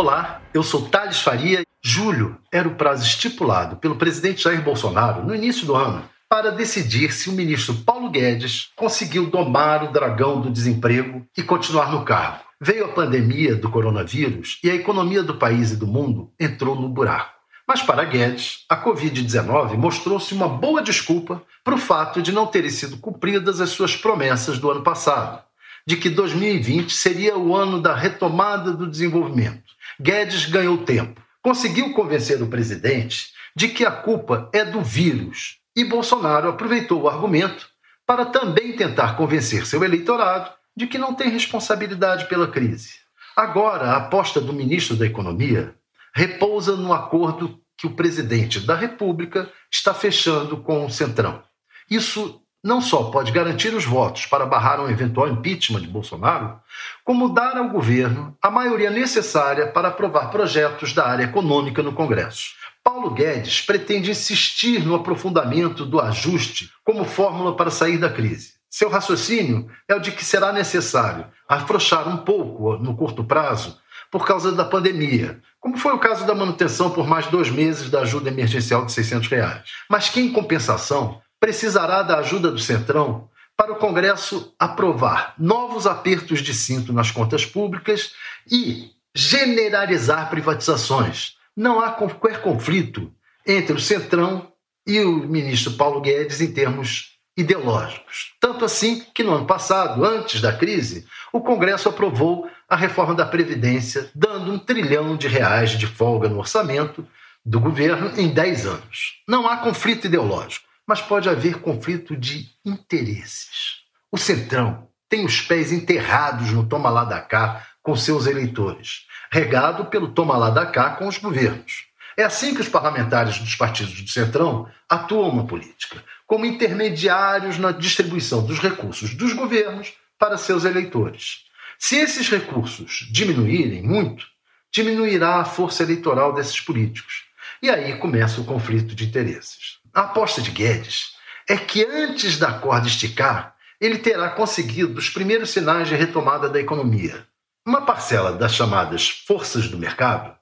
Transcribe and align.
Olá, 0.00 0.40
eu 0.54 0.62
sou 0.62 0.88
Thales 0.88 1.20
Faria. 1.20 1.60
Julho 1.84 2.38
era 2.50 2.66
o 2.66 2.74
prazo 2.74 3.04
estipulado 3.04 3.76
pelo 3.76 3.96
presidente 3.96 4.44
Jair 4.44 4.62
Bolsonaro 4.62 5.22
no 5.22 5.34
início 5.34 5.66
do 5.66 5.76
ano 5.76 6.02
para 6.26 6.50
decidir 6.50 7.12
se 7.12 7.28
o 7.28 7.34
ministro 7.34 7.74
Paulo 7.74 8.08
Guedes 8.08 8.70
conseguiu 8.74 9.26
domar 9.26 9.84
o 9.84 9.92
dragão 9.92 10.40
do 10.40 10.48
desemprego 10.48 11.26
e 11.36 11.42
continuar 11.42 11.92
no 11.92 12.02
cargo. 12.02 12.42
Veio 12.58 12.86
a 12.86 12.92
pandemia 12.94 13.54
do 13.54 13.68
coronavírus 13.68 14.58
e 14.64 14.70
a 14.70 14.74
economia 14.74 15.22
do 15.22 15.34
país 15.34 15.70
e 15.72 15.76
do 15.76 15.86
mundo 15.86 16.32
entrou 16.40 16.74
no 16.74 16.88
buraco. 16.88 17.34
Mas 17.68 17.82
para 17.82 18.02
Guedes, 18.04 18.64
a 18.70 18.82
Covid-19 18.82 19.76
mostrou-se 19.76 20.32
uma 20.32 20.48
boa 20.48 20.82
desculpa 20.82 21.42
para 21.62 21.74
o 21.74 21.78
fato 21.78 22.22
de 22.22 22.32
não 22.32 22.46
terem 22.46 22.70
sido 22.70 22.96
cumpridas 22.96 23.60
as 23.60 23.68
suas 23.68 23.94
promessas 23.94 24.58
do 24.58 24.70
ano 24.70 24.82
passado, 24.82 25.44
de 25.86 25.98
que 25.98 26.08
2020 26.08 26.90
seria 26.90 27.36
o 27.36 27.54
ano 27.54 27.82
da 27.82 27.94
retomada 27.94 28.72
do 28.72 28.88
desenvolvimento. 28.88 29.69
Guedes 30.00 30.46
ganhou 30.46 30.78
tempo, 30.78 31.20
conseguiu 31.42 31.92
convencer 31.92 32.42
o 32.42 32.46
presidente 32.46 33.34
de 33.54 33.68
que 33.68 33.84
a 33.84 33.90
culpa 33.90 34.48
é 34.50 34.64
do 34.64 34.80
vírus 34.80 35.58
e 35.76 35.84
Bolsonaro 35.84 36.48
aproveitou 36.48 37.02
o 37.02 37.08
argumento 37.08 37.68
para 38.06 38.24
também 38.24 38.74
tentar 38.74 39.14
convencer 39.14 39.66
seu 39.66 39.84
eleitorado 39.84 40.50
de 40.74 40.86
que 40.86 40.96
não 40.96 41.14
tem 41.14 41.28
responsabilidade 41.28 42.26
pela 42.30 42.48
crise. 42.48 42.94
Agora, 43.36 43.90
a 43.90 43.96
aposta 43.98 44.40
do 44.40 44.54
ministro 44.54 44.96
da 44.96 45.04
Economia 45.04 45.74
repousa 46.14 46.76
no 46.76 46.94
acordo 46.94 47.60
que 47.76 47.86
o 47.86 47.94
presidente 47.94 48.58
da 48.58 48.74
República 48.74 49.52
está 49.70 49.92
fechando 49.92 50.62
com 50.62 50.86
o 50.86 50.90
Centrão. 50.90 51.42
Isso 51.90 52.40
não 52.62 52.80
só 52.80 53.04
pode 53.04 53.32
garantir 53.32 53.74
os 53.74 53.84
votos 53.84 54.26
para 54.26 54.44
barrar 54.44 54.80
um 54.80 54.88
eventual 54.90 55.28
impeachment 55.28 55.80
de 55.80 55.88
Bolsonaro, 55.88 56.60
como 57.04 57.32
dar 57.32 57.56
ao 57.56 57.68
governo 57.68 58.36
a 58.42 58.50
maioria 58.50 58.90
necessária 58.90 59.66
para 59.66 59.88
aprovar 59.88 60.30
projetos 60.30 60.92
da 60.92 61.06
área 61.06 61.24
econômica 61.24 61.82
no 61.82 61.92
Congresso. 61.92 62.50
Paulo 62.84 63.10
Guedes 63.10 63.60
pretende 63.60 64.10
insistir 64.10 64.84
no 64.84 64.94
aprofundamento 64.94 65.84
do 65.84 66.00
ajuste 66.00 66.70
como 66.84 67.04
fórmula 67.04 67.56
para 67.56 67.70
sair 67.70 67.98
da 67.98 68.10
crise. 68.10 68.54
Seu 68.70 68.88
raciocínio 68.88 69.68
é 69.88 69.94
o 69.94 70.00
de 70.00 70.12
que 70.12 70.24
será 70.24 70.52
necessário 70.52 71.26
afrouxar 71.48 72.08
um 72.08 72.18
pouco 72.18 72.76
no 72.76 72.96
curto 72.96 73.24
prazo 73.24 73.78
por 74.10 74.26
causa 74.26 74.52
da 74.52 74.64
pandemia, 74.64 75.40
como 75.58 75.76
foi 75.76 75.92
o 75.92 75.98
caso 75.98 76.26
da 76.26 76.34
manutenção 76.34 76.90
por 76.90 77.06
mais 77.06 77.26
dois 77.26 77.50
meses 77.50 77.90
da 77.90 78.00
ajuda 78.00 78.28
emergencial 78.28 78.84
de 78.84 78.92
600 78.92 79.28
reais, 79.28 79.62
mas 79.88 80.08
que, 80.08 80.20
em 80.20 80.32
compensação, 80.32 81.20
precisará 81.40 82.02
da 82.02 82.18
ajuda 82.18 82.50
do 82.50 82.58
Centrão 82.58 83.28
para 83.56 83.72
o 83.72 83.76
Congresso 83.76 84.54
aprovar 84.58 85.34
novos 85.38 85.86
apertos 85.86 86.40
de 86.40 86.54
cinto 86.54 86.92
nas 86.92 87.10
contas 87.10 87.44
públicas 87.44 88.12
e 88.50 88.90
generalizar 89.14 90.30
privatizações, 90.30 91.36
não 91.56 91.80
há 91.80 91.90
qualquer 91.90 92.42
conflito 92.42 93.12
entre 93.46 93.74
o 93.74 93.80
Centrão 93.80 94.52
e 94.86 95.00
o 95.00 95.26
ministro 95.26 95.72
Paulo 95.72 96.00
Guedes 96.00 96.40
em 96.40 96.52
termos 96.52 97.18
ideológicos. 97.36 98.34
Tanto 98.40 98.64
assim 98.64 99.04
que 99.14 99.22
no 99.22 99.34
ano 99.34 99.46
passado, 99.46 100.04
antes 100.04 100.40
da 100.40 100.52
crise, 100.52 101.06
o 101.32 101.40
Congresso 101.40 101.88
aprovou 101.88 102.48
a 102.68 102.76
reforma 102.76 103.14
da 103.14 103.26
Previdência, 103.26 104.10
dando 104.14 104.52
um 104.52 104.58
trilhão 104.58 105.16
de 105.16 105.26
reais 105.26 105.70
de 105.70 105.86
folga 105.86 106.28
no 106.28 106.38
orçamento 106.38 107.06
do 107.44 107.58
governo 107.58 108.12
em 108.18 108.28
10 108.28 108.66
anos. 108.66 109.22
Não 109.26 109.48
há 109.48 109.56
conflito 109.58 110.06
ideológico, 110.06 110.69
mas 110.90 111.00
pode 111.00 111.28
haver 111.28 111.60
conflito 111.60 112.16
de 112.16 112.50
interesses. 112.66 113.84
O 114.10 114.18
Centrão 114.18 114.88
tem 115.08 115.24
os 115.24 115.40
pés 115.40 115.70
enterrados 115.70 116.50
no 116.50 116.66
toma 116.66 116.90
lá 116.90 117.04
da 117.04 117.20
cá 117.20 117.64
com 117.80 117.94
seus 117.94 118.26
eleitores 118.26 119.06
regado 119.30 119.84
pelo 119.84 120.08
toma 120.08 120.36
lá 120.36 120.50
da 120.50 120.66
cá 120.66 120.90
com 120.90 121.06
os 121.06 121.16
governos. 121.16 121.84
É 122.16 122.24
assim 122.24 122.54
que 122.54 122.60
os 122.60 122.68
parlamentares 122.68 123.38
dos 123.38 123.54
partidos 123.54 124.02
do 124.02 124.10
Centrão 124.10 124.68
atuam 124.88 125.32
na 125.36 125.44
política, 125.44 126.02
como 126.26 126.44
intermediários 126.44 127.56
na 127.56 127.70
distribuição 127.70 128.44
dos 128.44 128.58
recursos 128.58 129.14
dos 129.14 129.32
governos 129.32 129.92
para 130.18 130.36
seus 130.36 130.64
eleitores. 130.64 131.44
Se 131.78 131.94
esses 131.96 132.28
recursos 132.28 133.08
diminuírem 133.12 133.80
muito, 133.80 134.26
diminuirá 134.72 135.36
a 135.36 135.44
força 135.44 135.84
eleitoral 135.84 136.34
desses 136.34 136.60
políticos. 136.60 137.26
E 137.62 137.70
aí 137.70 137.96
começa 137.96 138.40
o 138.40 138.44
conflito 138.44 138.94
de 138.94 139.04
interesses. 139.04 139.79
A 139.92 140.02
aposta 140.02 140.40
de 140.40 140.52
Guedes 140.52 141.16
é 141.48 141.56
que 141.56 141.84
antes 141.84 142.38
da 142.38 142.52
corda 142.52 142.86
esticar, 142.86 143.56
ele 143.80 143.98
terá 143.98 144.30
conseguido 144.30 144.98
os 144.98 145.10
primeiros 145.10 145.50
sinais 145.50 145.88
de 145.88 145.96
retomada 145.96 146.48
da 146.48 146.60
economia. 146.60 147.26
Uma 147.66 147.82
parcela 147.82 148.32
das 148.32 148.54
chamadas 148.54 149.08
forças 149.08 149.68
do 149.68 149.76
mercado 149.76 150.36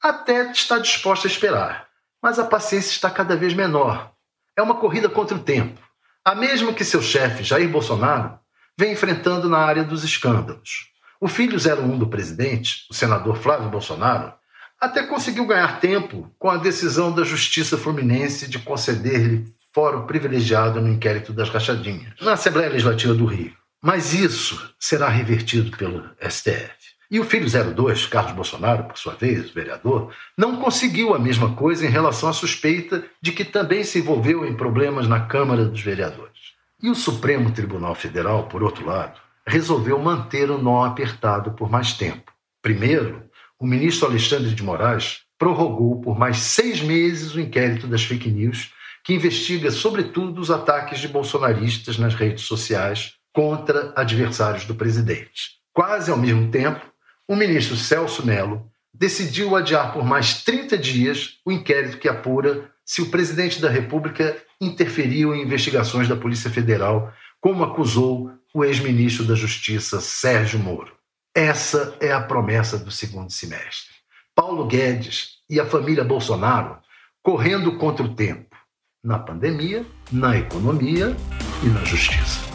até 0.00 0.50
está 0.52 0.78
disposta 0.78 1.26
a 1.26 1.30
esperar, 1.30 1.88
mas 2.22 2.38
a 2.38 2.44
paciência 2.44 2.90
está 2.90 3.10
cada 3.10 3.36
vez 3.36 3.52
menor. 3.52 4.12
É 4.56 4.62
uma 4.62 4.76
corrida 4.76 5.08
contra 5.08 5.36
o 5.36 5.42
tempo, 5.42 5.80
a 6.24 6.34
mesma 6.34 6.72
que 6.72 6.84
seu 6.84 7.02
chefe, 7.02 7.42
Jair 7.42 7.68
Bolsonaro, 7.68 8.38
vem 8.78 8.92
enfrentando 8.92 9.48
na 9.48 9.58
área 9.58 9.82
dos 9.82 10.04
escândalos. 10.04 10.92
O 11.20 11.26
filho 11.26 11.58
01 11.58 11.98
do 11.98 12.06
presidente, 12.06 12.86
o 12.90 12.94
senador 12.94 13.38
Flávio 13.38 13.70
Bolsonaro, 13.70 14.34
até 14.80 15.02
conseguiu 15.04 15.46
ganhar 15.46 15.80
tempo 15.80 16.30
com 16.38 16.50
a 16.50 16.56
decisão 16.56 17.12
da 17.12 17.24
Justiça 17.24 17.78
Fluminense 17.78 18.48
de 18.48 18.58
conceder-lhe 18.58 19.44
fórum 19.72 20.06
privilegiado 20.06 20.80
no 20.80 20.88
inquérito 20.88 21.32
das 21.32 21.50
rachadinhas, 21.50 22.14
na 22.20 22.34
Assembleia 22.34 22.70
Legislativa 22.70 23.14
do 23.14 23.26
Rio. 23.26 23.52
Mas 23.82 24.14
isso 24.14 24.74
será 24.78 25.08
revertido 25.08 25.76
pelo 25.76 26.08
STF. 26.20 26.94
E 27.10 27.20
o 27.20 27.24
filho 27.24 27.46
02, 27.48 28.06
Carlos 28.06 28.32
Bolsonaro, 28.32 28.84
por 28.84 28.96
sua 28.96 29.14
vez, 29.14 29.50
vereador, 29.50 30.12
não 30.36 30.56
conseguiu 30.56 31.14
a 31.14 31.18
mesma 31.18 31.54
coisa 31.54 31.84
em 31.84 31.90
relação 31.90 32.28
à 32.28 32.32
suspeita 32.32 33.04
de 33.20 33.32
que 33.32 33.44
também 33.44 33.84
se 33.84 33.98
envolveu 33.98 34.46
em 34.46 34.56
problemas 34.56 35.06
na 35.06 35.20
Câmara 35.20 35.64
dos 35.64 35.80
Vereadores. 35.80 36.54
E 36.82 36.88
o 36.88 36.94
Supremo 36.94 37.52
Tribunal 37.52 37.94
Federal, 37.94 38.48
por 38.48 38.62
outro 38.62 38.86
lado, 38.86 39.20
resolveu 39.46 39.98
manter 39.98 40.50
o 40.50 40.58
nó 40.58 40.84
apertado 40.84 41.52
por 41.52 41.70
mais 41.70 41.92
tempo. 41.92 42.32
Primeiro, 42.62 43.22
o 43.64 43.66
ministro 43.66 44.06
Alexandre 44.06 44.54
de 44.54 44.62
Moraes 44.62 45.20
prorrogou 45.38 45.98
por 45.98 46.18
mais 46.18 46.36
seis 46.36 46.82
meses 46.82 47.34
o 47.34 47.40
inquérito 47.40 47.86
das 47.86 48.04
fake 48.04 48.30
news, 48.30 48.70
que 49.02 49.14
investiga, 49.14 49.70
sobretudo, 49.70 50.38
os 50.38 50.50
ataques 50.50 51.00
de 51.00 51.08
bolsonaristas 51.08 51.96
nas 51.96 52.14
redes 52.14 52.44
sociais 52.44 53.14
contra 53.32 53.90
adversários 53.96 54.66
do 54.66 54.74
presidente. 54.74 55.52
Quase 55.72 56.10
ao 56.10 56.18
mesmo 56.18 56.50
tempo, 56.50 56.84
o 57.26 57.34
ministro 57.34 57.74
Celso 57.74 58.26
Melo 58.26 58.70
decidiu 58.92 59.56
adiar 59.56 59.94
por 59.94 60.04
mais 60.04 60.42
30 60.42 60.76
dias 60.76 61.38
o 61.42 61.50
inquérito 61.50 61.96
que 61.96 62.06
apura 62.06 62.70
se 62.84 63.00
o 63.00 63.10
presidente 63.10 63.62
da 63.62 63.70
República 63.70 64.36
interferiu 64.60 65.34
em 65.34 65.40
investigações 65.40 66.06
da 66.06 66.14
Polícia 66.14 66.50
Federal, 66.50 67.10
como 67.40 67.64
acusou 67.64 68.30
o 68.52 68.62
ex-ministro 68.62 69.24
da 69.24 69.34
Justiça 69.34 70.02
Sérgio 70.02 70.60
Moro. 70.60 70.92
Essa 71.34 71.96
é 72.00 72.12
a 72.12 72.20
promessa 72.20 72.78
do 72.78 72.92
segundo 72.92 73.28
semestre. 73.32 73.92
Paulo 74.36 74.68
Guedes 74.68 75.40
e 75.50 75.58
a 75.58 75.66
família 75.66 76.04
Bolsonaro 76.04 76.78
correndo 77.24 77.76
contra 77.76 78.06
o 78.06 78.14
tempo, 78.14 78.54
na 79.02 79.18
pandemia, 79.18 79.84
na 80.12 80.36
economia 80.36 81.16
e 81.64 81.66
na 81.66 81.84
justiça. 81.84 82.53